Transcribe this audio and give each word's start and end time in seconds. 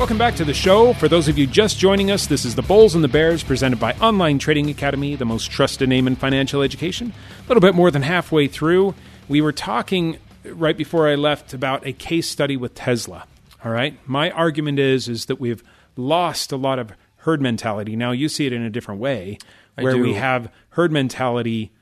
Welcome 0.00 0.16
back 0.16 0.34
to 0.36 0.46
the 0.46 0.54
show. 0.54 0.94
For 0.94 1.08
those 1.08 1.28
of 1.28 1.36
you 1.36 1.46
just 1.46 1.78
joining 1.78 2.10
us, 2.10 2.26
this 2.26 2.46
is 2.46 2.54
the 2.54 2.62
Bulls 2.62 2.94
and 2.94 3.04
the 3.04 3.08
Bears 3.08 3.42
presented 3.42 3.78
by 3.78 3.92
Online 3.96 4.38
Trading 4.38 4.70
Academy, 4.70 5.14
the 5.14 5.26
most 5.26 5.50
trusted 5.50 5.90
name 5.90 6.06
in 6.06 6.16
financial 6.16 6.62
education. 6.62 7.12
A 7.38 7.48
little 7.48 7.60
bit 7.60 7.74
more 7.74 7.90
than 7.90 8.00
halfway 8.00 8.48
through, 8.48 8.94
we 9.28 9.42
were 9.42 9.52
talking 9.52 10.16
right 10.42 10.74
before 10.74 11.06
I 11.06 11.16
left 11.16 11.52
about 11.52 11.86
a 11.86 11.92
case 11.92 12.26
study 12.30 12.56
with 12.56 12.74
Tesla. 12.74 13.26
All 13.62 13.70
right? 13.70 13.94
My 14.08 14.30
argument 14.30 14.78
is 14.78 15.06
is 15.06 15.26
that 15.26 15.38
we've 15.38 15.62
lost 15.96 16.50
a 16.50 16.56
lot 16.56 16.78
of 16.78 16.94
herd 17.16 17.42
mentality. 17.42 17.94
Now 17.94 18.12
you 18.12 18.30
see 18.30 18.46
it 18.46 18.54
in 18.54 18.62
a 18.62 18.70
different 18.70 19.02
way 19.02 19.36
where 19.74 19.98
we 19.98 20.14
have 20.14 20.50
herd 20.70 20.92
mentality 20.92 21.72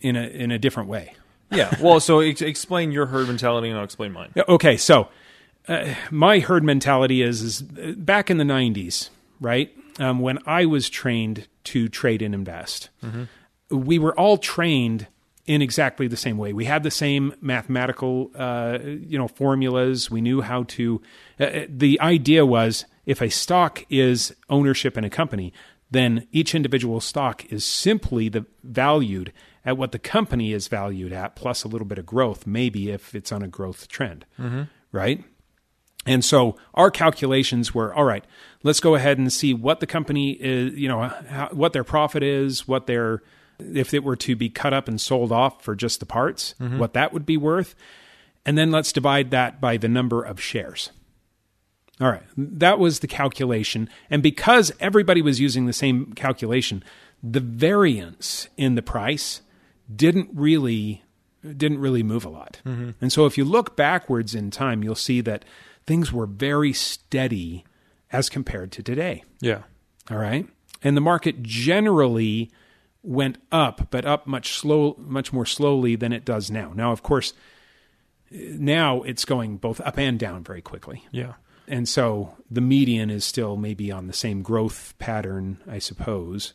in 0.00 0.16
a 0.16 0.26
in 0.26 0.50
a 0.50 0.58
different 0.58 0.88
way. 0.88 1.14
Yeah. 1.52 1.72
Well, 1.80 2.00
so 2.00 2.18
ex- 2.18 2.42
explain 2.42 2.90
your 2.90 3.06
herd 3.06 3.28
mentality, 3.28 3.68
and 3.68 3.78
I'll 3.78 3.84
explain 3.84 4.10
mine. 4.10 4.32
Okay, 4.48 4.76
so 4.76 5.08
uh, 5.68 5.94
my 6.10 6.38
herd 6.40 6.64
mentality 6.64 7.22
is 7.22 7.42
is 7.42 7.62
back 7.62 8.30
in 8.30 8.38
the 8.38 8.44
'90s, 8.44 9.10
right? 9.40 9.70
Um, 9.98 10.20
when 10.20 10.38
I 10.46 10.66
was 10.66 10.88
trained 10.88 11.46
to 11.64 11.88
trade 11.88 12.22
and 12.22 12.34
invest, 12.34 12.90
we 13.70 13.98
were 13.98 14.18
all 14.18 14.38
trained 14.38 15.06
in 15.46 15.60
exactly 15.60 16.06
the 16.06 16.16
same 16.16 16.38
way. 16.38 16.52
We 16.52 16.64
had 16.66 16.82
the 16.82 16.90
same 16.90 17.34
mathematical, 17.40 18.30
uh, 18.34 18.78
you 18.82 19.18
know, 19.18 19.28
formulas. 19.28 20.10
We 20.10 20.20
knew 20.20 20.40
how 20.40 20.64
to. 20.64 21.02
Uh, 21.38 21.44
uh, 21.44 21.66
the 21.68 22.00
idea 22.00 22.46
was 22.46 22.84
if 23.06 23.20
a 23.20 23.28
stock 23.28 23.84
is 23.90 24.34
ownership 24.48 24.96
in 24.96 25.04
a 25.04 25.10
company, 25.10 25.52
then 25.90 26.26
each 26.32 26.54
individual 26.54 27.00
stock 27.00 27.44
is 27.52 27.64
simply 27.64 28.28
the 28.28 28.46
valued 28.62 29.32
at 29.64 29.76
what 29.76 29.92
the 29.92 29.98
company 29.98 30.52
is 30.52 30.68
valued 30.68 31.12
at, 31.12 31.36
plus 31.36 31.64
a 31.64 31.68
little 31.68 31.86
bit 31.86 31.98
of 31.98 32.06
growth, 32.06 32.46
maybe 32.46 32.90
if 32.90 33.14
it's 33.14 33.30
on 33.30 33.42
a 33.42 33.48
growth 33.48 33.88
trend, 33.88 34.24
right? 34.90 35.22
And 36.06 36.24
so 36.24 36.56
our 36.74 36.90
calculations 36.90 37.74
were 37.74 37.94
all 37.94 38.04
right. 38.04 38.24
Let's 38.62 38.80
go 38.80 38.94
ahead 38.94 39.18
and 39.18 39.32
see 39.32 39.54
what 39.54 39.80
the 39.80 39.86
company 39.86 40.32
is, 40.32 40.74
you 40.78 40.88
know, 40.88 41.02
how, 41.28 41.48
what 41.52 41.72
their 41.72 41.84
profit 41.84 42.22
is, 42.22 42.66
what 42.66 42.86
their 42.86 43.22
if 43.58 43.94
it 43.94 44.04
were 44.04 44.16
to 44.16 44.36
be 44.36 44.48
cut 44.48 44.72
up 44.72 44.88
and 44.88 45.00
sold 45.00 45.32
off 45.32 45.62
for 45.62 45.74
just 45.74 46.00
the 46.00 46.06
parts, 46.06 46.54
mm-hmm. 46.60 46.78
what 46.78 46.94
that 46.94 47.12
would 47.12 47.26
be 47.26 47.36
worth, 47.36 47.74
and 48.44 48.58
then 48.58 48.70
let's 48.70 48.92
divide 48.92 49.30
that 49.30 49.60
by 49.60 49.76
the 49.76 49.88
number 49.88 50.22
of 50.22 50.40
shares. 50.40 50.90
All 52.00 52.08
right, 52.08 52.22
that 52.36 52.78
was 52.78 53.00
the 53.00 53.06
calculation, 53.06 53.88
and 54.10 54.22
because 54.22 54.72
everybody 54.80 55.22
was 55.22 55.38
using 55.38 55.66
the 55.66 55.72
same 55.72 56.12
calculation, 56.14 56.82
the 57.22 57.40
variance 57.40 58.48
in 58.56 58.74
the 58.74 58.82
price 58.82 59.42
didn't 59.94 60.30
really 60.32 61.04
didn't 61.56 61.80
really 61.80 62.02
move 62.02 62.24
a 62.24 62.28
lot. 62.28 62.60
Mm-hmm. 62.64 62.90
And 63.00 63.12
so 63.12 63.26
if 63.26 63.36
you 63.36 63.44
look 63.44 63.76
backwards 63.76 64.34
in 64.34 64.50
time, 64.50 64.84
you'll 64.84 64.94
see 64.94 65.20
that 65.22 65.44
things 65.86 66.12
were 66.12 66.26
very 66.26 66.72
steady 66.72 67.64
as 68.10 68.28
compared 68.28 68.72
to 68.72 68.82
today. 68.82 69.24
Yeah. 69.40 69.62
All 70.10 70.18
right. 70.18 70.46
And 70.82 70.96
the 70.96 71.00
market 71.00 71.42
generally 71.42 72.50
went 73.02 73.38
up, 73.50 73.88
but 73.90 74.04
up 74.04 74.26
much 74.26 74.52
slow, 74.52 74.96
much 74.98 75.32
more 75.32 75.46
slowly 75.46 75.96
than 75.96 76.12
it 76.12 76.24
does 76.24 76.50
now. 76.50 76.72
Now, 76.74 76.92
of 76.92 77.02
course, 77.02 77.32
now 78.30 79.02
it's 79.02 79.24
going 79.24 79.56
both 79.56 79.80
up 79.80 79.98
and 79.98 80.18
down 80.18 80.44
very 80.44 80.62
quickly. 80.62 81.04
Yeah. 81.10 81.34
And 81.68 81.88
so 81.88 82.36
the 82.50 82.60
median 82.60 83.10
is 83.10 83.24
still 83.24 83.56
maybe 83.56 83.92
on 83.92 84.06
the 84.06 84.12
same 84.12 84.42
growth 84.42 84.94
pattern, 84.98 85.58
I 85.68 85.78
suppose, 85.78 86.54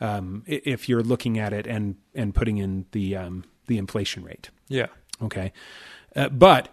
um, 0.00 0.42
if 0.46 0.88
you're 0.88 1.02
looking 1.02 1.38
at 1.38 1.52
it 1.52 1.66
and 1.66 1.96
and 2.14 2.34
putting 2.34 2.58
in 2.58 2.86
the 2.92 3.16
um, 3.16 3.44
the 3.66 3.78
inflation 3.78 4.24
rate. 4.24 4.50
Yeah. 4.68 4.86
Okay. 5.22 5.52
Uh, 6.14 6.28
but 6.28 6.68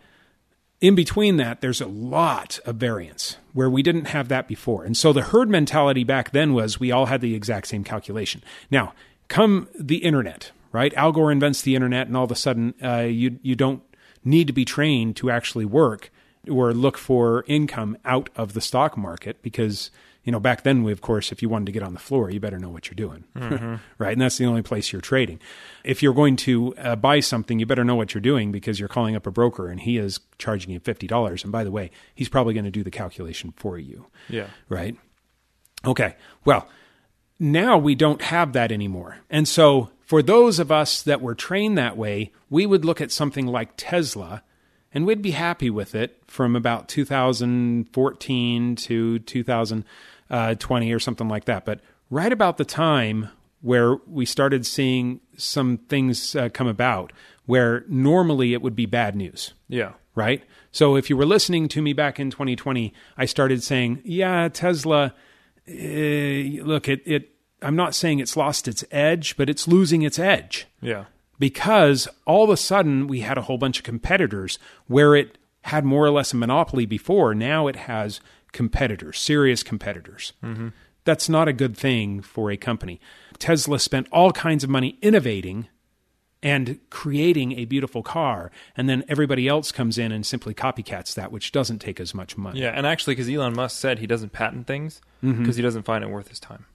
in 0.81 0.95
between 0.95 1.37
that, 1.37 1.61
there's 1.61 1.81
a 1.81 1.87
lot 1.87 2.59
of 2.65 2.75
variance 2.75 3.37
where 3.53 3.69
we 3.69 3.81
didn't 3.81 4.05
have 4.05 4.27
that 4.27 4.47
before. 4.47 4.83
And 4.83 4.95
so 4.95 5.13
the 5.13 5.21
herd 5.21 5.49
mentality 5.49 6.03
back 6.03 6.31
then 6.31 6.53
was 6.53 6.79
we 6.79 6.91
all 6.91 7.05
had 7.05 7.21
the 7.21 7.35
exact 7.35 7.67
same 7.67 7.83
calculation. 7.83 8.43
Now, 8.69 8.93
come 9.27 9.67
the 9.79 9.97
internet, 9.97 10.51
right? 10.71 10.93
Al 10.95 11.11
Gore 11.11 11.31
invents 11.31 11.61
the 11.61 11.75
internet, 11.75 12.07
and 12.07 12.17
all 12.17 12.25
of 12.25 12.31
a 12.31 12.35
sudden, 12.35 12.73
uh, 12.83 12.99
you, 13.01 13.39
you 13.41 13.55
don't 13.55 13.81
need 14.23 14.47
to 14.47 14.53
be 14.53 14.65
trained 14.65 15.15
to 15.17 15.31
actually 15.31 15.65
work 15.65 16.11
or 16.49 16.73
look 16.73 16.97
for 16.97 17.43
income 17.47 17.97
out 18.03 18.29
of 18.35 18.53
the 18.53 18.61
stock 18.61 18.97
market 18.97 19.41
because 19.41 19.89
you 20.25 20.31
know 20.33 20.39
back 20.39 20.63
then 20.63 20.83
we 20.83 20.91
of 20.91 20.99
course 20.99 21.31
if 21.31 21.41
you 21.41 21.47
wanted 21.47 21.67
to 21.67 21.71
get 21.71 21.83
on 21.83 21.93
the 21.93 21.99
floor 21.99 22.29
you 22.29 22.39
better 22.39 22.59
know 22.59 22.69
what 22.69 22.87
you're 22.87 22.95
doing. 22.95 23.23
Right? 23.97 24.11
And 24.11 24.21
that's 24.21 24.37
the 24.37 24.45
only 24.45 24.61
place 24.61 24.91
you're 24.91 25.01
trading. 25.01 25.39
If 25.85 26.03
you're 26.03 26.13
going 26.13 26.35
to 26.37 26.75
uh, 26.75 26.95
buy 26.97 27.21
something 27.21 27.59
you 27.59 27.65
better 27.65 27.85
know 27.85 27.95
what 27.95 28.13
you're 28.13 28.21
doing 28.21 28.51
because 28.51 28.79
you're 28.79 28.89
calling 28.89 29.15
up 29.15 29.25
a 29.25 29.31
broker 29.31 29.69
and 29.69 29.79
he 29.79 29.97
is 29.97 30.19
charging 30.37 30.71
you 30.71 30.79
$50 30.81 31.43
and 31.43 31.51
by 31.51 31.63
the 31.63 31.71
way 31.71 31.91
he's 32.13 32.27
probably 32.27 32.53
going 32.53 32.65
to 32.65 32.71
do 32.71 32.83
the 32.83 32.91
calculation 32.91 33.53
for 33.55 33.77
you. 33.77 34.07
Yeah. 34.27 34.47
right? 34.67 34.97
Okay. 35.85 36.15
Well 36.43 36.67
now 37.39 37.77
we 37.77 37.95
don't 37.95 38.21
have 38.21 38.53
that 38.53 38.71
anymore. 38.71 39.17
And 39.29 39.47
so, 39.47 39.91
for 40.01 40.21
those 40.21 40.59
of 40.59 40.71
us 40.71 41.01
that 41.01 41.21
were 41.21 41.35
trained 41.35 41.77
that 41.77 41.97
way, 41.97 42.31
we 42.49 42.65
would 42.65 42.85
look 42.85 43.01
at 43.01 43.11
something 43.11 43.47
like 43.47 43.71
Tesla 43.75 44.43
and 44.95 45.05
we'd 45.05 45.21
be 45.21 45.31
happy 45.31 45.69
with 45.69 45.93
it 45.93 46.19
from 46.25 46.55
about 46.55 46.87
2014 46.87 48.75
to 48.75 49.19
2020 49.19 50.91
or 50.93 50.99
something 50.99 51.27
like 51.27 51.45
that. 51.45 51.65
But 51.65 51.81
right 52.09 52.31
about 52.31 52.57
the 52.57 52.65
time 52.65 53.29
where 53.61 53.95
we 54.07 54.25
started 54.25 54.65
seeing 54.65 55.19
some 55.37 55.77
things 55.77 56.35
uh, 56.35 56.49
come 56.53 56.67
about 56.67 57.11
where 57.45 57.83
normally 57.87 58.53
it 58.53 58.61
would 58.61 58.75
be 58.75 58.85
bad 58.85 59.15
news 59.15 59.53
Yeah. 59.67 59.93
right? 60.15 60.43
So 60.71 60.95
if 60.95 61.09
you 61.09 61.17
were 61.17 61.25
listening 61.25 61.67
to 61.69 61.81
me 61.81 61.93
back 61.93 62.19
in 62.19 62.29
2020, 62.31 62.93
I 63.17 63.25
started 63.25 63.63
saying, 63.63 64.01
"Yeah, 64.03 64.49
Tesla. 64.49 65.13
Uh, 65.67 65.71
look, 66.63 66.87
it, 66.89 67.01
it. 67.05 67.31
I'm 67.61 67.75
not 67.77 67.95
saying 67.95 68.19
it's 68.19 68.35
lost 68.37 68.67
its 68.67 68.83
edge, 68.91 69.37
but 69.37 69.49
it's 69.49 69.67
losing 69.67 70.01
its 70.03 70.19
edge 70.19 70.67
Yeah. 70.81 71.05
Because 71.39 72.07
all 72.25 72.43
of 72.43 72.49
a 72.49 72.57
sudden 72.57 73.07
we 73.07 73.21
had 73.21 73.37
a 73.37 73.43
whole 73.43 73.57
bunch 73.57 73.79
of 73.79 73.83
competitors 73.83 74.59
where 74.87 75.15
it 75.15 75.37
had 75.63 75.83
more 75.83 76.05
or 76.05 76.11
less 76.11 76.33
a 76.33 76.35
monopoly 76.35 76.85
before. 76.85 77.33
Now 77.33 77.67
it 77.67 77.75
has 77.75 78.21
competitors, 78.51 79.19
serious 79.19 79.63
competitors. 79.63 80.33
Mm-hmm. 80.43 80.69
That's 81.03 81.29
not 81.29 81.47
a 81.47 81.53
good 81.53 81.75
thing 81.77 82.21
for 82.21 82.51
a 82.51 82.57
company. 82.57 82.99
Tesla 83.37 83.79
spent 83.79 84.07
all 84.11 84.31
kinds 84.31 84.63
of 84.63 84.69
money 84.69 84.97
innovating 85.01 85.67
and 86.41 86.79
creating 86.91 87.53
a 87.53 87.65
beautiful 87.65 88.03
car, 88.03 88.51
and 88.77 88.87
then 88.87 89.03
everybody 89.07 89.47
else 89.47 89.71
comes 89.71 89.97
in 89.97 90.11
and 90.11 90.23
simply 90.25 90.53
copycats 90.53 91.15
that, 91.15 91.31
which 91.31 91.51
doesn't 91.51 91.79
take 91.79 91.99
as 91.99 92.13
much 92.13 92.37
money. 92.37 92.61
Yeah. 92.61 92.69
And 92.69 92.85
actually, 92.85 93.15
because 93.15 93.27
Elon 93.27 93.55
Musk 93.55 93.79
said 93.79 93.97
he 93.97 94.05
doesn't 94.05 94.31
patent 94.31 94.67
things 94.67 95.01
mm-hmm. 95.23 95.41
because 95.41 95.55
he 95.55 95.63
doesn't 95.63 95.83
find 95.83 96.03
it 96.03 96.09
worth 96.11 96.27
his 96.27 96.39
time. 96.39 96.65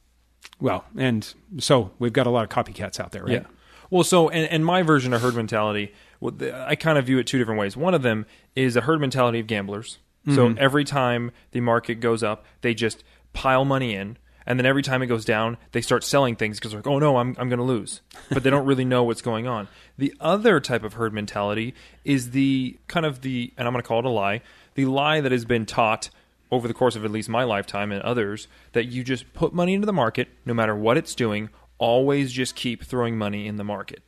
Well, 0.60 0.84
and 0.96 1.32
so 1.58 1.92
we've 2.00 2.12
got 2.12 2.26
a 2.26 2.30
lot 2.30 2.42
of 2.42 2.50
copycats 2.50 2.98
out 2.98 3.12
there, 3.12 3.22
right? 3.22 3.32
Yeah. 3.32 3.46
Well, 3.90 4.04
so 4.04 4.28
and, 4.28 4.48
and 4.50 4.64
my 4.64 4.82
version 4.82 5.12
of 5.12 5.20
herd 5.20 5.34
mentality, 5.34 5.92
I 6.22 6.76
kind 6.76 6.96
of 6.96 7.06
view 7.06 7.18
it 7.18 7.26
two 7.26 7.38
different 7.38 7.60
ways. 7.60 7.76
One 7.76 7.94
of 7.94 8.02
them 8.02 8.24
is 8.54 8.76
a 8.76 8.80
herd 8.80 9.00
mentality 9.00 9.40
of 9.40 9.46
gamblers. 9.46 9.98
So 10.26 10.48
mm-hmm. 10.48 10.58
every 10.58 10.84
time 10.84 11.32
the 11.52 11.60
market 11.60 11.96
goes 11.96 12.22
up, 12.22 12.44
they 12.60 12.74
just 12.74 13.02
pile 13.32 13.64
money 13.64 13.94
in, 13.94 14.18
and 14.44 14.58
then 14.58 14.66
every 14.66 14.82
time 14.82 15.02
it 15.02 15.06
goes 15.06 15.24
down, 15.24 15.56
they 15.72 15.80
start 15.80 16.04
selling 16.04 16.36
things 16.36 16.58
because 16.58 16.72
they're 16.72 16.80
like, 16.80 16.86
oh 16.86 16.98
no, 16.98 17.16
I'm 17.16 17.34
I'm 17.38 17.48
going 17.48 17.58
to 17.58 17.64
lose, 17.64 18.02
but 18.30 18.42
they 18.42 18.50
don't 18.50 18.66
really 18.66 18.84
know 18.84 19.02
what's 19.02 19.22
going 19.22 19.46
on. 19.46 19.66
The 19.96 20.14
other 20.20 20.60
type 20.60 20.84
of 20.84 20.94
herd 20.94 21.14
mentality 21.14 21.74
is 22.04 22.32
the 22.32 22.76
kind 22.86 23.06
of 23.06 23.22
the, 23.22 23.52
and 23.56 23.66
I'm 23.66 23.72
going 23.72 23.82
to 23.82 23.88
call 23.88 24.00
it 24.00 24.04
a 24.04 24.10
lie, 24.10 24.42
the 24.74 24.84
lie 24.84 25.22
that 25.22 25.32
has 25.32 25.46
been 25.46 25.64
taught 25.64 26.10
over 26.50 26.68
the 26.68 26.74
course 26.74 26.96
of 26.96 27.04
at 27.04 27.10
least 27.10 27.28
my 27.28 27.44
lifetime 27.44 27.92
and 27.92 28.02
others 28.02 28.48
that 28.72 28.86
you 28.86 29.04
just 29.04 29.32
put 29.32 29.54
money 29.54 29.72
into 29.72 29.86
the 29.86 29.92
market, 29.92 30.28
no 30.44 30.52
matter 30.52 30.74
what 30.74 30.96
it's 30.96 31.14
doing, 31.14 31.48
always 31.80 32.30
just 32.30 32.54
keep 32.54 32.84
throwing 32.84 33.18
money 33.18 33.48
in 33.48 33.56
the 33.56 33.64
market. 33.64 34.04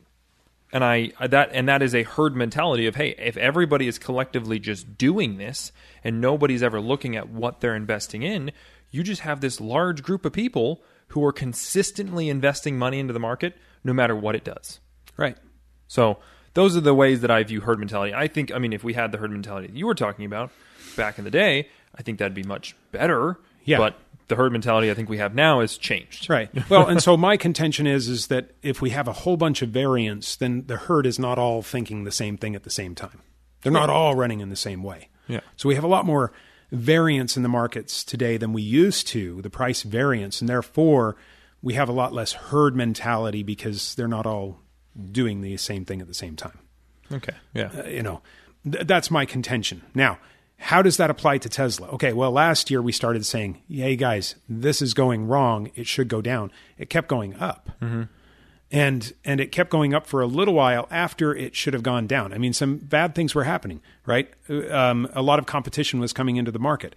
And 0.71 0.83
I 0.83 1.11
that 1.19 1.49
and 1.51 1.67
that 1.67 1.81
is 1.81 1.93
a 1.93 2.03
herd 2.03 2.35
mentality 2.35 2.87
of 2.87 2.95
hey, 2.95 3.15
if 3.17 3.35
everybody 3.35 3.87
is 3.87 3.99
collectively 3.99 4.57
just 4.57 4.97
doing 4.97 5.37
this 5.37 5.71
and 6.03 6.21
nobody's 6.21 6.63
ever 6.63 6.79
looking 6.79 7.17
at 7.17 7.29
what 7.29 7.59
they're 7.59 7.75
investing 7.75 8.23
in, 8.23 8.51
you 8.89 9.03
just 9.03 9.21
have 9.21 9.41
this 9.41 9.59
large 9.59 10.01
group 10.01 10.23
of 10.23 10.31
people 10.31 10.81
who 11.09 11.23
are 11.25 11.33
consistently 11.33 12.29
investing 12.29 12.77
money 12.77 12.99
into 12.99 13.13
the 13.13 13.19
market 13.19 13.55
no 13.83 13.93
matter 13.93 14.15
what 14.15 14.35
it 14.35 14.43
does. 14.43 14.79
Right. 15.17 15.37
So 15.87 16.19
those 16.53 16.77
are 16.77 16.81
the 16.81 16.93
ways 16.93 17.21
that 17.21 17.31
I 17.31 17.43
view 17.43 17.61
herd 17.61 17.79
mentality. 17.79 18.13
I 18.13 18.27
think, 18.27 18.51
I 18.51 18.59
mean, 18.59 18.73
if 18.73 18.83
we 18.83 18.93
had 18.93 19.11
the 19.11 19.17
herd 19.17 19.31
mentality 19.31 19.67
that 19.67 19.75
you 19.75 19.85
were 19.85 19.95
talking 19.95 20.25
about 20.25 20.51
back 20.95 21.17
in 21.17 21.23
the 21.23 21.31
day, 21.31 21.69
I 21.95 22.01
think 22.01 22.19
that'd 22.19 22.33
be 22.33 22.43
much 22.43 22.75
better. 22.91 23.39
Yeah. 23.63 23.77
But 23.77 23.99
the 24.27 24.35
herd 24.35 24.51
mentality 24.51 24.89
I 24.89 24.93
think 24.93 25.09
we 25.09 25.17
have 25.17 25.35
now 25.35 25.61
has 25.61 25.77
changed. 25.77 26.29
Right. 26.29 26.49
Well, 26.69 26.87
and 26.87 27.01
so 27.01 27.17
my 27.17 27.37
contention 27.37 27.85
is 27.87 28.07
is 28.07 28.27
that 28.27 28.51
if 28.61 28.81
we 28.81 28.91
have 28.91 29.07
a 29.07 29.13
whole 29.13 29.37
bunch 29.37 29.61
of 29.61 29.69
variance, 29.69 30.35
then 30.35 30.63
the 30.67 30.77
herd 30.77 31.05
is 31.05 31.19
not 31.19 31.37
all 31.37 31.61
thinking 31.61 32.03
the 32.03 32.11
same 32.11 32.37
thing 32.37 32.55
at 32.55 32.63
the 32.63 32.69
same 32.69 32.95
time. 32.95 33.21
They're 33.61 33.71
not 33.71 33.89
all 33.89 34.15
running 34.15 34.39
in 34.41 34.49
the 34.49 34.55
same 34.55 34.83
way. 34.83 35.09
Yeah. 35.27 35.39
So 35.55 35.69
we 35.69 35.75
have 35.75 35.83
a 35.83 35.87
lot 35.87 36.05
more 36.05 36.33
variance 36.71 37.37
in 37.37 37.43
the 37.43 37.49
markets 37.49 38.03
today 38.03 38.35
than 38.37 38.51
we 38.51 38.61
used 38.61 39.07
to, 39.09 39.41
the 39.41 39.49
price 39.49 39.83
variance, 39.83 40.41
and 40.41 40.49
therefore 40.49 41.15
we 41.61 41.75
have 41.75 41.87
a 41.87 41.93
lot 41.93 42.11
less 42.13 42.33
herd 42.33 42.75
mentality 42.75 43.43
because 43.43 43.95
they're 43.95 44.07
not 44.07 44.25
all 44.25 44.59
doing 45.11 45.41
the 45.41 45.55
same 45.57 45.85
thing 45.85 46.01
at 46.01 46.07
the 46.07 46.13
same 46.13 46.35
time. 46.35 46.59
Okay. 47.11 47.33
Yeah. 47.53 47.69
Uh, 47.75 47.87
you 47.87 48.03
know, 48.03 48.21
th- 48.69 48.85
that's 48.85 49.09
my 49.09 49.25
contention. 49.25 49.83
Now, 49.93 50.17
how 50.63 50.81
does 50.81 50.95
that 50.97 51.09
apply 51.09 51.37
to 51.39 51.49
Tesla? 51.49 51.87
Okay, 51.89 52.13
well, 52.13 52.31
last 52.31 52.71
year 52.71 52.81
we 52.81 52.93
started 52.93 53.25
saying, 53.25 53.61
"Hey 53.69 53.97
guys, 53.97 54.35
this 54.47 54.81
is 54.81 54.93
going 54.93 55.27
wrong. 55.27 55.69
It 55.75 55.87
should 55.87 56.07
go 56.07 56.21
down." 56.21 56.51
It 56.77 56.89
kept 56.89 57.09
going 57.09 57.35
up, 57.35 57.69
and 58.71 59.13
and 59.25 59.41
it 59.41 59.51
kept 59.51 59.69
going 59.69 59.93
up 59.93 60.07
for 60.07 60.21
a 60.21 60.25
little 60.25 60.53
while 60.53 60.87
after 60.89 61.35
it 61.35 61.53
should 61.53 61.73
have 61.73 61.83
gone 61.83 62.07
down. 62.07 62.31
I 62.31 62.37
mean, 62.37 62.53
some 62.53 62.77
bad 62.77 63.13
things 63.13 63.35
were 63.35 63.43
happening, 63.43 63.81
right? 64.05 64.33
Um, 64.49 65.09
a 65.13 65.21
lot 65.21 65.37
of 65.37 65.45
competition 65.45 65.99
was 65.99 66.13
coming 66.13 66.37
into 66.37 66.51
the 66.51 66.59
market. 66.59 66.95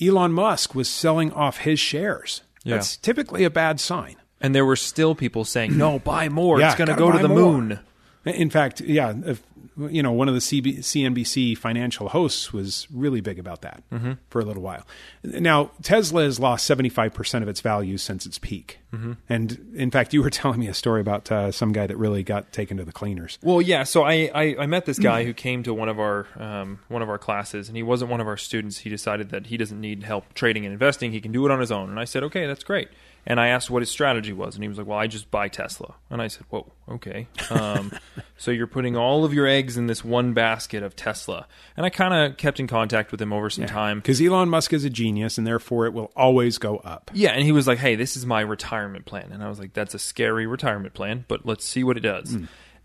Elon 0.00 0.32
Musk 0.32 0.76
was 0.76 0.88
selling 0.88 1.32
off 1.32 1.58
his 1.58 1.80
shares. 1.80 2.42
Yeah. 2.62 2.76
That's 2.76 2.96
typically 2.96 3.42
a 3.42 3.50
bad 3.50 3.80
sign. 3.80 4.14
And 4.40 4.54
there 4.54 4.64
were 4.64 4.76
still 4.76 5.16
people 5.16 5.44
saying, 5.44 5.76
"No, 5.76 5.98
buy 5.98 6.28
more. 6.28 6.60
Yeah, 6.60 6.68
it's 6.68 6.78
going 6.78 6.88
to 6.88 6.94
go 6.94 7.10
to 7.10 7.18
the 7.18 7.28
more." 7.28 7.52
moon." 7.52 7.80
In 8.24 8.50
fact, 8.50 8.80
yeah, 8.80 9.14
if, 9.24 9.42
you 9.78 10.02
know, 10.02 10.12
one 10.12 10.28
of 10.28 10.34
the 10.34 10.40
CB, 10.40 10.78
CNBC 10.78 11.56
financial 11.56 12.08
hosts 12.08 12.52
was 12.52 12.86
really 12.92 13.20
big 13.20 13.38
about 13.38 13.62
that 13.62 13.82
for 14.28 14.40
a 14.40 14.44
little 14.44 14.62
while. 14.62 14.86
Now, 15.22 15.70
Tesla 15.82 16.24
has 16.24 16.40
lost 16.40 16.68
75% 16.68 17.42
of 17.42 17.48
its 17.48 17.60
value 17.60 17.96
since 17.96 18.26
its 18.26 18.38
peak. 18.38 18.80
And 19.28 19.72
in 19.76 19.90
fact, 19.90 20.12
you 20.14 20.22
were 20.22 20.30
telling 20.38 20.60
me 20.60 20.66
a 20.66 20.74
story 20.74 21.00
about 21.00 21.30
uh, 21.30 21.52
some 21.52 21.72
guy 21.72 21.86
that 21.86 21.96
really 21.96 22.22
got 22.22 22.52
taken 22.52 22.76
to 22.78 22.84
the 22.84 22.92
cleaners. 22.92 23.38
Well, 23.42 23.60
yeah. 23.60 23.84
So 23.84 24.02
I, 24.02 24.30
I, 24.34 24.56
I 24.60 24.66
met 24.66 24.86
this 24.86 24.98
guy 24.98 25.24
who 25.26 25.34
came 25.34 25.62
to 25.62 25.74
one 25.74 25.88
of 25.88 26.00
our 26.00 26.26
um, 26.36 26.80
one 26.88 27.02
of 27.02 27.08
our 27.08 27.18
classes, 27.18 27.68
and 27.68 27.76
he 27.76 27.82
wasn't 27.82 28.10
one 28.10 28.20
of 28.20 28.26
our 28.26 28.36
students. 28.36 28.78
He 28.78 28.90
decided 28.90 29.30
that 29.30 29.46
he 29.46 29.56
doesn't 29.56 29.80
need 29.80 30.02
help 30.04 30.32
trading 30.34 30.64
and 30.64 30.72
investing; 30.72 31.12
he 31.12 31.20
can 31.20 31.32
do 31.32 31.44
it 31.44 31.50
on 31.52 31.60
his 31.60 31.70
own. 31.70 31.90
And 31.90 32.00
I 32.00 32.04
said, 32.04 32.22
okay, 32.24 32.46
that's 32.46 32.64
great. 32.64 32.88
And 33.28 33.38
I 33.38 33.48
asked 33.48 33.68
what 33.68 33.82
his 33.82 33.90
strategy 33.90 34.32
was, 34.32 34.54
and 34.54 34.64
he 34.64 34.68
was 34.68 34.78
like, 34.78 34.86
well, 34.86 34.98
I 34.98 35.06
just 35.06 35.30
buy 35.30 35.48
Tesla. 35.48 35.94
And 36.08 36.22
I 36.22 36.28
said, 36.28 36.44
whoa, 36.48 36.72
okay. 36.88 37.28
Um, 37.50 37.92
so 38.38 38.50
you're 38.50 38.66
putting 38.66 38.96
all 38.96 39.22
of 39.26 39.34
your 39.34 39.46
eggs 39.46 39.76
in 39.76 39.86
this 39.86 40.02
one 40.02 40.32
basket 40.32 40.82
of 40.82 40.96
Tesla. 40.96 41.46
And 41.76 41.84
I 41.84 41.90
kind 41.90 42.14
of 42.14 42.38
kept 42.38 42.58
in 42.58 42.66
contact 42.66 43.12
with 43.12 43.20
him 43.20 43.34
over 43.34 43.50
some 43.50 43.66
time. 43.66 43.98
Because 43.98 44.18
Elon 44.22 44.48
Musk 44.48 44.72
is 44.72 44.86
a 44.86 44.90
genius, 44.90 45.36
and 45.36 45.46
therefore 45.46 45.84
it 45.84 45.92
will 45.92 46.10
always 46.16 46.56
go 46.56 46.78
up. 46.78 47.10
Yeah, 47.12 47.32
and 47.32 47.44
he 47.44 47.52
was 47.52 47.66
like, 47.66 47.78
"Hey, 47.78 47.96
this 47.96 48.16
is 48.16 48.24
my 48.24 48.40
retirement 48.40 49.04
plan," 49.04 49.30
and 49.30 49.42
I 49.42 49.48
was 49.50 49.58
like, 49.58 49.74
"That's 49.74 49.92
a 49.92 49.98
scary 49.98 50.46
retirement 50.46 50.94
plan, 50.94 51.26
but 51.28 51.44
let's 51.44 51.66
see 51.66 51.84
what 51.84 51.98
it 51.98 52.00
does." 52.00 52.34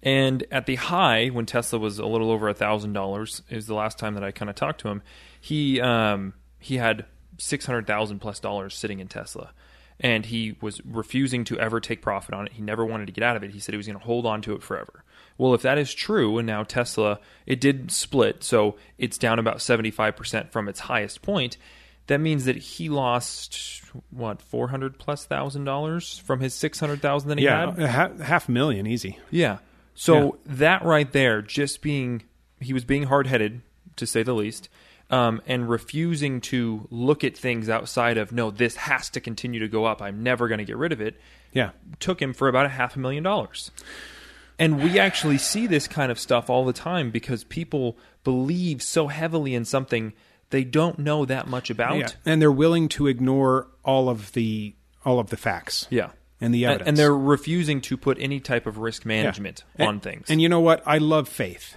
And 0.01 0.45
at 0.51 0.65
the 0.65 0.75
high, 0.75 1.29
when 1.29 1.45
Tesla 1.45 1.79
was 1.79 1.99
a 1.99 2.05
little 2.05 2.29
over 2.29 2.49
a 2.49 2.53
thousand 2.53 2.91
dollars, 2.91 3.41
is 3.49 3.67
the 3.67 3.75
last 3.75 3.97
time 3.97 4.15
that 4.15 4.23
I 4.25 4.31
kind 4.31 4.49
of 4.49 4.57
talked 4.57 4.81
to 4.81 4.89
him. 4.89 5.01
He 5.39 5.79
um, 5.79 6.33
he 6.59 6.75
had 6.75 7.05
six 7.37 7.65
hundred 7.65 7.87
thousand 7.87 8.19
plus 8.19 8.41
dollars 8.41 8.75
sitting 8.75 8.99
in 8.99 9.07
Tesla, 9.07 9.53
and 9.99 10.25
he 10.25 10.55
was 10.61 10.81
refusing 10.85 11.43
to 11.45 11.59
ever 11.59 11.79
take 11.79 12.01
profit 12.01 12.33
on 12.33 12.45
it. 12.47 12.53
He 12.53 12.61
never 12.61 12.85
wanted 12.85 13.05
to 13.07 13.11
get 13.13 13.23
out 13.23 13.35
of 13.35 13.43
it. 13.43 13.51
He 13.51 13.59
said 13.59 13.73
he 13.73 13.77
was 13.77 13.87
going 13.87 13.99
to 13.99 14.05
hold 14.05 14.25
on 14.25 14.41
to 14.43 14.53
it 14.53 14.63
forever. 14.63 15.03
Well, 15.37 15.53
if 15.53 15.61
that 15.63 15.77
is 15.77 15.93
true, 15.93 16.37
and 16.37 16.45
now 16.45 16.63
Tesla, 16.63 17.19
it 17.45 17.59
did 17.59 17.91
split, 17.91 18.43
so 18.43 18.75
it's 18.97 19.17
down 19.17 19.39
about 19.39 19.61
seventy 19.61 19.91
five 19.91 20.15
percent 20.15 20.51
from 20.51 20.67
its 20.67 20.79
highest 20.81 21.21
point 21.21 21.57
that 22.07 22.19
means 22.19 22.43
that 22.45 22.57
he 22.57 22.89
lost 22.89 23.81
what 24.11 24.41
four 24.41 24.67
hundred 24.67 24.99
plus 24.99 25.25
thousand 25.25 25.63
dollars 25.63 26.17
from 26.19 26.39
his 26.41 26.53
six 26.53 26.79
hundred 26.79 27.01
thousand 27.01 27.29
that 27.29 27.37
he 27.39 27.45
Yeah, 27.45 27.73
had. 27.73 27.89
ha- 27.89 28.23
half 28.23 28.49
a 28.49 28.51
million, 28.51 28.85
easy. 28.85 29.17
Yeah. 29.31 29.57
So 29.95 30.37
that 30.45 30.83
right 30.83 31.11
there, 31.11 31.41
just 31.41 31.81
being 31.81 32.23
he 32.59 32.73
was 32.73 32.83
being 32.83 33.03
hard 33.03 33.25
headed 33.27 33.61
to 33.95 34.05
say 34.05 34.21
the 34.23 34.33
least, 34.33 34.69
um, 35.13 35.41
and 35.45 35.69
refusing 35.69 36.41
to 36.41 36.87
look 36.89 37.23
at 37.23 37.37
things 37.37 37.69
outside 37.69 38.17
of 38.17 38.31
no, 38.31 38.49
this 38.49 38.75
has 38.75 39.09
to 39.11 39.19
continue 39.21 39.59
to 39.59 39.67
go 39.67 39.85
up. 39.85 40.01
I'm 40.01 40.23
never 40.23 40.47
going 40.47 40.57
to 40.57 40.65
get 40.65 40.75
rid 40.75 40.91
of 40.91 41.01
it. 41.01 41.19
Yeah. 41.51 41.69
Took 41.99 42.19
him 42.19 42.33
for 42.33 42.47
about 42.47 42.65
a 42.65 42.69
half 42.69 42.95
a 42.95 42.99
million 42.99 43.21
dollars. 43.23 43.69
And 44.57 44.81
we 44.81 44.97
actually 44.97 45.37
see 45.37 45.67
this 45.67 45.87
kind 45.87 46.11
of 46.11 46.19
stuff 46.19 46.49
all 46.49 46.65
the 46.65 46.73
time 46.73 47.11
because 47.11 47.43
people 47.43 47.95
believe 48.23 48.81
so 48.81 49.07
heavily 49.07 49.53
in 49.53 49.65
something 49.65 50.13
they 50.49 50.63
don't 50.63 50.97
know 50.97 51.25
that 51.25 51.47
much 51.47 51.69
about. 51.69 51.97
Yeah. 51.97 52.07
And 52.25 52.41
they're 52.41 52.51
willing 52.51 52.89
to 52.89 53.05
ignore 53.05 53.67
all 53.83 54.09
of 54.09 54.31
the 54.33 54.73
all 55.05 55.19
of 55.19 55.29
the 55.29 55.37
facts. 55.37 55.85
Yeah. 55.91 56.09
And 56.41 56.53
the 56.55 56.65
evidence. 56.65 56.87
and 56.87 56.97
they're 56.97 57.15
refusing 57.15 57.81
to 57.81 57.97
put 57.97 58.17
any 58.19 58.39
type 58.39 58.65
of 58.65 58.79
risk 58.79 59.05
management 59.05 59.63
And- 59.75 59.87
on 59.87 59.99
things. 59.99 60.25
And 60.29 60.41
you 60.41 60.49
know 60.49 60.59
what? 60.59 60.81
I 60.87 60.97
love 60.97 61.29
faith, 61.29 61.75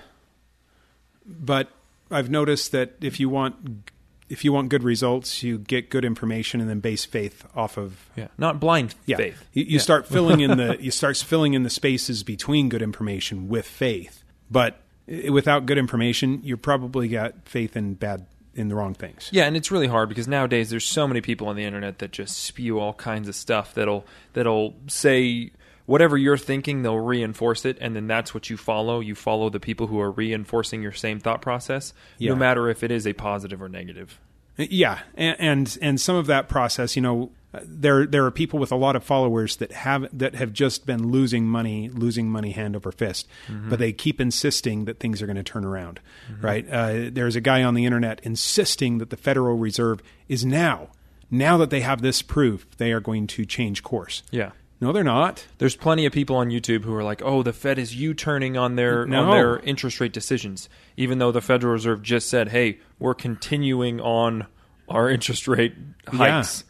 but 1.26 1.68
I've 2.10 2.30
noticed 2.30 2.72
that 2.72 2.94
if 3.00 3.18
you 3.20 3.28
want 3.28 3.90
if 4.28 4.44
you 4.44 4.52
want 4.52 4.68
good 4.70 4.82
results, 4.82 5.42
you 5.42 5.58
get 5.58 5.88
good 5.88 6.04
information 6.04 6.60
and 6.60 6.68
then 6.68 6.80
base 6.80 7.04
faith 7.04 7.44
off 7.54 7.76
of 7.76 8.10
yeah. 8.16 8.28
Not 8.38 8.58
blind 8.60 8.94
yeah. 9.06 9.16
faith. 9.16 9.44
You, 9.52 9.64
you 9.64 9.78
start 9.78 10.06
filling 10.08 10.40
in 10.40 10.56
the 10.56 10.76
you 10.80 10.90
start 10.90 11.16
filling 11.16 11.54
in 11.54 11.62
the 11.62 11.70
spaces 11.70 12.22
between 12.22 12.68
good 12.68 12.82
information 12.82 13.48
with 13.48 13.66
faith, 13.66 14.24
but 14.50 14.80
without 15.06 15.66
good 15.66 15.78
information, 15.78 16.40
you 16.42 16.56
probably 16.56 17.08
got 17.08 17.48
faith 17.48 17.76
in 17.76 17.94
bad 17.94 18.26
in 18.54 18.68
the 18.68 18.74
wrong 18.74 18.94
things. 18.94 19.28
Yeah, 19.32 19.44
and 19.44 19.56
it's 19.56 19.70
really 19.70 19.86
hard 19.86 20.08
because 20.08 20.26
nowadays 20.26 20.70
there's 20.70 20.86
so 20.86 21.06
many 21.06 21.20
people 21.20 21.48
on 21.48 21.56
the 21.56 21.64
internet 21.64 21.98
that 21.98 22.10
just 22.10 22.38
spew 22.38 22.80
all 22.80 22.94
kinds 22.94 23.28
of 23.28 23.36
stuff 23.36 23.74
that'll 23.74 24.06
that'll 24.32 24.74
say 24.88 25.50
whatever 25.86 26.16
you're 26.16 26.36
thinking, 26.36 26.82
they'll 26.82 26.98
reinforce 26.98 27.64
it, 27.64 27.78
and 27.80 27.96
then 27.96 28.06
that's 28.06 28.34
what 28.34 28.50
you 28.50 28.56
follow. 28.56 29.00
You 29.00 29.14
follow 29.14 29.48
the 29.48 29.60
people 29.60 29.86
who 29.86 30.00
are 30.00 30.10
reinforcing 30.10 30.82
your 30.82 30.92
same 30.92 31.18
thought 31.18 31.40
process, 31.40 31.94
Yeah. 32.18 32.30
no 32.30 32.36
matter 32.36 32.68
if 32.68 32.82
it 32.82 32.90
is 32.90 33.06
a 33.06 33.12
positive 33.12 33.62
or 33.62 33.68
negative. 33.68 34.20
Uh, 34.58 34.64
yeah, 34.70 35.00
and, 35.14 35.36
and 35.38 35.78
and 35.82 36.00
some 36.00 36.16
of 36.16 36.26
that 36.26 36.48
process, 36.48 36.96
you 36.96 37.02
know, 37.02 37.30
uh, 37.54 37.60
there 37.64 38.06
there 38.06 38.24
are 38.24 38.30
people 38.30 38.58
with 38.58 38.72
a 38.72 38.76
lot 38.76 38.96
of 38.96 39.04
followers 39.04 39.56
that 39.56 39.72
have 39.72 40.06
that 40.16 40.34
have 40.34 40.52
just 40.52 40.86
been 40.86 41.10
losing 41.10 41.46
money, 41.46 41.88
losing 41.90 42.28
money 42.30 42.52
hand 42.52 42.74
over 42.74 42.90
fist, 42.90 43.28
mm-hmm. 43.46 43.68
but 43.68 43.78
they 43.78 43.92
keep 43.92 44.20
insisting 44.20 44.86
that 44.86 44.98
things 44.98 45.22
are 45.22 45.26
going 45.26 45.36
to 45.36 45.42
turn 45.42 45.64
around, 45.64 46.00
mm-hmm. 46.30 46.44
right? 46.44 46.66
Uh, 46.70 47.10
there's 47.12 47.36
a 47.36 47.40
guy 47.40 47.62
on 47.62 47.74
the 47.74 47.84
internet 47.84 48.20
insisting 48.22 48.98
that 48.98 49.10
the 49.10 49.16
Federal 49.16 49.56
Reserve 49.56 50.02
is 50.28 50.44
now, 50.44 50.88
now 51.30 51.56
that 51.58 51.70
they 51.70 51.80
have 51.80 52.00
this 52.02 52.22
proof, 52.22 52.66
they 52.78 52.92
are 52.92 53.00
going 53.00 53.26
to 53.28 53.44
change 53.44 53.82
course. 53.82 54.22
Yeah. 54.30 54.52
No, 54.80 54.92
they're 54.92 55.02
not. 55.04 55.46
There's 55.58 55.74
plenty 55.76 56.04
of 56.04 56.12
people 56.12 56.36
on 56.36 56.50
YouTube 56.50 56.84
who 56.84 56.94
are 56.94 57.02
like, 57.04 57.22
"Oh, 57.24 57.42
the 57.42 57.52
Fed 57.54 57.78
is 57.78 57.96
U-turning 57.96 58.56
on 58.58 58.76
their 58.76 59.06
No. 59.06 59.24
on 59.24 59.30
their 59.30 59.58
interest 59.60 60.00
rate 60.00 60.12
decisions," 60.12 60.68
even 60.96 61.18
though 61.18 61.32
the 61.32 61.40
Federal 61.40 61.72
Reserve 61.72 62.02
just 62.02 62.28
said, 62.28 62.48
"Hey, 62.48 62.78
we're 62.98 63.14
continuing 63.14 64.00
on 64.00 64.46
our 64.88 65.08
interest 65.10 65.48
rate 65.48 65.74
hikes." 66.08 66.64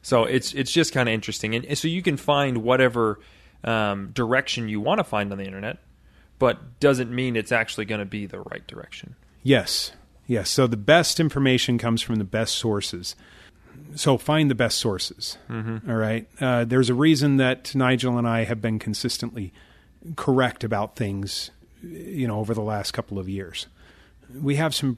So 0.00 0.24
it's 0.24 0.52
it's 0.54 0.72
just 0.72 0.92
kind 0.92 1.08
of 1.08 1.12
interesting, 1.12 1.54
and 1.54 1.76
so 1.78 1.88
you 1.88 2.02
can 2.02 2.16
find 2.16 2.58
whatever 2.58 3.20
um, 3.64 4.10
direction 4.12 4.68
you 4.68 4.80
want 4.80 4.98
to 4.98 5.04
find 5.04 5.30
on 5.30 5.38
the 5.38 5.44
internet, 5.44 5.78
but 6.38 6.80
doesn't 6.80 7.14
mean 7.14 7.36
it's 7.36 7.52
actually 7.52 7.84
going 7.84 8.00
to 8.00 8.04
be 8.04 8.26
the 8.26 8.40
right 8.40 8.66
direction. 8.66 9.14
Yes. 9.44 9.92
Yes. 10.26 10.50
So 10.50 10.66
the 10.66 10.76
best 10.76 11.20
information 11.20 11.78
comes 11.78 12.02
from 12.02 12.16
the 12.16 12.24
best 12.24 12.56
sources. 12.56 13.14
So 13.94 14.16
find 14.18 14.50
the 14.50 14.54
best 14.54 14.78
sources. 14.78 15.36
All 15.50 15.94
right. 15.94 16.26
Uh, 16.40 16.64
there's 16.64 16.88
a 16.90 16.94
reason 16.94 17.36
that 17.36 17.74
Nigel 17.74 18.16
and 18.18 18.26
I 18.26 18.44
have 18.44 18.60
been 18.60 18.78
consistently 18.78 19.52
correct 20.16 20.64
about 20.64 20.96
things, 20.96 21.50
you 21.82 22.26
know, 22.26 22.38
over 22.38 22.54
the 22.54 22.62
last 22.62 22.92
couple 22.92 23.18
of 23.18 23.28
years. 23.28 23.66
We 24.34 24.56
have 24.56 24.74
some 24.74 24.96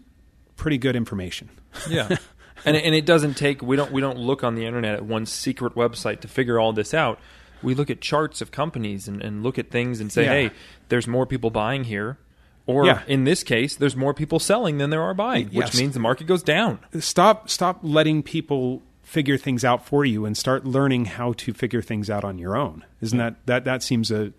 pretty 0.57 0.79
good 0.79 0.95
information. 0.97 1.51
Yeah. 1.89 2.09
and 2.65 2.77
and 2.77 2.95
it 2.95 3.05
doesn't 3.05 3.35
take 3.35 3.63
we 3.63 3.75
don't 3.77 3.91
we 3.91 4.01
don't 4.01 4.19
look 4.19 4.45
on 4.45 4.55
the 4.55 4.65
internet 4.65 4.95
at 4.95 5.05
one 5.05 5.27
secret 5.27 5.75
website 5.75 6.21
to 6.21 6.29
figure 6.29 6.61
all 6.61 6.73
this 6.73 6.95
out. 6.95 7.19
We 7.63 7.75
look 7.75 7.91
at 7.91 8.01
charts 8.01 8.41
of 8.41 8.51
companies 8.53 9.09
and, 9.09 9.23
and 9.23 9.43
look 9.43 9.59
at 9.59 9.71
things 9.71 9.99
and 10.01 10.13
say, 10.13 10.25
Yeah. 10.25 10.31
hey, 10.49 10.51
there's 10.89 11.09
more 11.09 11.27
people 11.27 11.51
buying 11.51 11.85
here. 11.85 12.19
Or 12.67 12.87
Yeah. 12.87 13.03
in 13.07 13.25
this 13.25 13.43
case, 13.43 13.77
there's 13.77 13.95
more 13.95 14.15
people 14.15 14.39
selling 14.39 14.79
than 14.79 14.91
there 14.91 15.03
are 15.03 15.15
buying, 15.15 15.47
which 15.47 15.67
Yes. 15.67 15.79
means 15.79 15.95
the 15.95 16.01
market 16.01 16.27
goes 16.27 16.43
down. 16.43 16.79
Stop 16.99 17.51
stop 17.51 17.81
letting 17.83 18.23
people 18.23 18.83
figure 19.03 19.37
things 19.37 19.65
out 19.65 19.87
for 19.87 20.05
you 20.05 20.25
and 20.25 20.37
start 20.37 20.65
learning 20.65 21.05
how 21.05 21.35
to 21.35 21.53
figure 21.53 21.83
things 21.83 22.09
out 22.09 22.25
on 22.25 22.39
your 22.39 22.57
own. 22.57 22.85
Isn't 23.03 23.19
hmm. 23.19 23.25
that 23.25 23.47
that 23.47 23.65
that 23.65 23.83
seems 23.83 24.11
a 24.11 24.33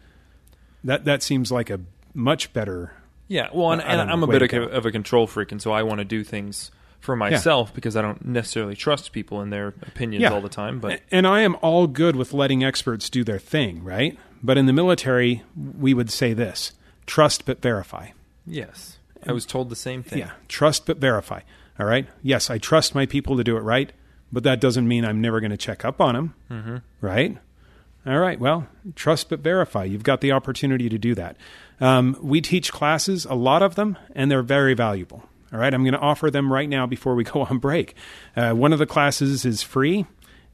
that 0.84 1.06
that 1.06 1.22
seems 1.22 1.52
like 1.52 1.70
a 1.70 1.80
much 2.14 2.52
better 2.54 2.94
Yeah, 3.28 3.50
well, 3.54 3.72
and, 3.72 3.82
and 3.82 4.00
i'm 4.02 4.24
a 4.24 4.28
bit 4.28 4.54
of, 4.54 4.72
of 4.72 4.86
a 4.86 4.92
control 4.92 5.28
freak, 5.28 5.52
and 5.52 5.62
so 5.62 5.72
I 5.72 5.84
want 5.84 6.00
to 6.00 6.06
do 6.06 6.24
things 6.24 6.72
for 7.00 7.16
myself 7.16 7.74
because 7.74 7.96
I 7.96 8.02
don't 8.02 8.26
necessarily 8.26 8.76
trust 8.76 9.12
people 9.12 9.40
and 9.40 9.54
their 9.54 9.70
opinions 9.84 10.26
all 10.26 10.42
the 10.42 10.50
time. 10.50 10.80
But 10.80 11.02
and 11.12 11.26
I 11.26 11.42
am 11.42 11.56
all 11.62 11.88
good 11.88 12.16
with 12.16 12.34
letting 12.34 12.64
experts 12.64 13.10
do 13.10 13.24
their 13.24 13.40
thing, 13.40 13.84
right? 13.84 14.18
But 14.44 14.58
in 14.58 14.66
the 14.66 14.74
military, 14.74 15.44
we 15.56 15.94
would 15.94 16.10
say 16.12 16.34
this: 16.34 16.74
trust 17.06 17.46
but 17.46 17.62
verify. 17.62 18.10
yes, 18.46 18.98
I 19.28 19.32
was 19.32 19.46
told 19.46 19.70
the 19.70 19.76
same 19.76 20.04
thing. 20.04 20.20
Yeah, 20.20 20.32
trust 20.48 20.86
but 20.86 20.98
verify. 20.98 21.42
All 21.80 21.86
right. 21.86 22.08
Yes, 22.22 22.50
I 22.50 22.58
trust 22.58 22.96
my 22.96 23.06
people 23.06 23.38
to 23.38 23.44
do 23.44 23.58
it 23.58 23.62
right, 23.62 23.92
but 24.32 24.44
that 24.44 24.62
doesn't 24.62 24.88
mean 24.88 25.04
I'm 25.04 25.20
never 25.20 25.40
going 25.40 25.52
to 25.52 25.58
check 25.58 25.84
up 25.84 26.00
on 26.00 26.16
them. 26.16 26.36
Mm-hmm. 26.50 26.78
Right. 27.02 27.38
All 28.06 28.20
right. 28.20 28.40
Well, 28.40 28.68
trust 28.96 29.30
but 29.30 29.40
verify. 29.40 29.84
You've 29.84 30.04
got 30.04 30.22
the 30.22 30.32
opportunity 30.32 30.90
to 30.90 30.98
do 30.98 31.16
that. 31.16 31.38
Um, 31.82 32.18
we 32.22 32.40
teach 32.40 32.72
classes, 32.72 33.26
a 33.26 33.34
lot 33.34 33.62
of 33.62 33.76
them, 33.76 33.98
and 34.14 34.30
they're 34.30 34.44
very 34.44 34.74
valuable. 34.74 35.24
All 35.52 35.60
right. 35.60 35.74
I'm 35.74 35.84
going 35.84 35.94
to 35.94 36.00
offer 36.00 36.30
them 36.32 36.54
right 36.54 36.70
now 36.70 36.86
before 36.86 37.16
we 37.16 37.24
go 37.24 37.42
on 37.42 37.58
break. 37.58 37.96
Uh, 38.38 38.54
one 38.54 38.72
of 38.74 38.80
the 38.80 38.86
classes 38.86 39.44
is 39.44 39.62
free, 39.64 40.06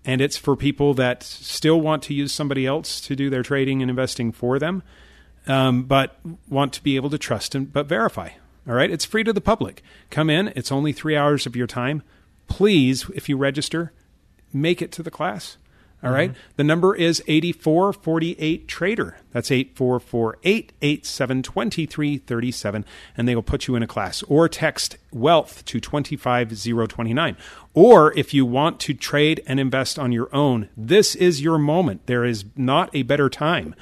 and 0.05 0.21
it's 0.21 0.37
for 0.37 0.55
people 0.55 0.93
that 0.95 1.21
still 1.23 1.79
want 1.81 2.03
to 2.03 2.13
use 2.13 2.31
somebody 2.31 2.65
else 2.65 3.01
to 3.01 3.15
do 3.15 3.29
their 3.29 3.43
trading 3.43 3.81
and 3.81 3.91
investing 3.91 4.31
for 4.31 4.57
them, 4.57 4.81
um, 5.47 5.83
but 5.83 6.19
want 6.49 6.73
to 6.73 6.83
be 6.83 6.95
able 6.95 7.09
to 7.09 7.17
trust 7.17 7.55
and 7.55 7.71
but 7.71 7.87
verify. 7.87 8.29
All 8.67 8.75
right. 8.75 8.91
It's 8.91 9.05
free 9.05 9.23
to 9.23 9.33
the 9.33 9.41
public. 9.41 9.81
Come 10.09 10.29
in. 10.29 10.53
It's 10.55 10.71
only 10.71 10.93
three 10.93 11.15
hours 11.15 11.45
of 11.45 11.55
your 11.55 11.67
time. 11.67 12.03
Please, 12.47 13.09
if 13.15 13.27
you 13.27 13.37
register, 13.37 13.91
make 14.53 14.81
it 14.81 14.91
to 14.93 15.03
the 15.03 15.11
class. 15.11 15.57
All 16.03 16.11
right. 16.11 16.33
The 16.55 16.63
number 16.63 16.95
is 16.95 17.21
8448 17.27 18.67
Trader. 18.67 19.17
That's 19.31 19.51
8448 19.51 20.73
87 20.81 21.43
2337. 21.43 22.85
And 23.15 23.27
they 23.27 23.35
will 23.35 23.43
put 23.43 23.67
you 23.67 23.75
in 23.75 23.83
a 23.83 23.87
class. 23.87 24.23
Or 24.23 24.49
text 24.49 24.97
wealth 25.11 25.63
to 25.65 25.79
25029. 25.79 27.37
Or 27.75 28.17
if 28.17 28.33
you 28.33 28.47
want 28.47 28.79
to 28.79 28.95
trade 28.95 29.43
and 29.45 29.59
invest 29.59 29.99
on 29.99 30.11
your 30.11 30.33
own, 30.35 30.69
this 30.75 31.13
is 31.13 31.41
your 31.41 31.59
moment. 31.59 32.07
There 32.07 32.25
is 32.25 32.45
not 32.55 32.89
a 32.95 33.03
better 33.03 33.29
time 33.29 33.75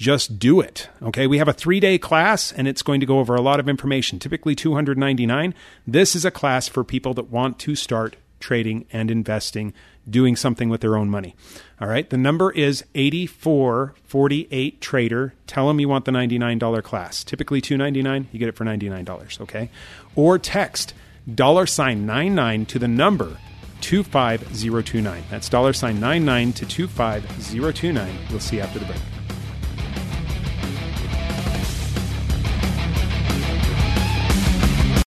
just 0.00 0.38
do 0.38 0.60
it. 0.60 0.88
Okay, 1.02 1.26
we 1.26 1.36
have 1.36 1.46
a 1.46 1.52
three 1.52 1.78
day 1.78 1.98
class 1.98 2.52
and 2.52 2.66
it's 2.66 2.82
going 2.82 3.00
to 3.00 3.06
go 3.06 3.18
over 3.18 3.34
a 3.34 3.42
lot 3.42 3.60
of 3.60 3.68
information, 3.68 4.18
typically 4.18 4.54
299. 4.54 5.54
This 5.86 6.16
is 6.16 6.24
a 6.24 6.30
class 6.30 6.66
for 6.66 6.82
people 6.82 7.12
that 7.14 7.30
want 7.30 7.58
to 7.60 7.74
start 7.74 8.16
trading 8.40 8.86
and 8.90 9.10
investing, 9.10 9.74
doing 10.08 10.36
something 10.36 10.70
with 10.70 10.80
their 10.80 10.96
own 10.96 11.10
money. 11.10 11.36
All 11.78 11.86
right, 11.86 12.08
the 12.08 12.16
number 12.16 12.50
is 12.50 12.82
8448 12.94 14.80
Trader. 14.80 15.34
Tell 15.46 15.68
them 15.68 15.78
you 15.78 15.88
want 15.90 16.06
the 16.06 16.12
$99 16.12 16.82
class. 16.82 17.22
Typically 17.22 17.60
299 17.60 18.28
you 18.32 18.38
get 18.38 18.48
it 18.48 18.56
for 18.56 18.64
$99, 18.64 19.40
okay? 19.42 19.68
Or 20.16 20.38
text 20.38 20.94
dollar 21.32 21.66
sign 21.66 22.06
99 22.06 22.64
to 22.64 22.78
the 22.78 22.88
number 22.88 23.36
25029. 23.82 25.24
That's 25.28 25.50
dollar 25.50 25.74
sign 25.74 26.00
99 26.00 26.54
to 26.54 26.64
25029. 26.64 28.18
We'll 28.30 28.40
see 28.40 28.56
you 28.56 28.62
after 28.62 28.78
the 28.78 28.86
break. 28.86 29.19